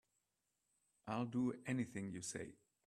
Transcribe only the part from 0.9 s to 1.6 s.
I'll do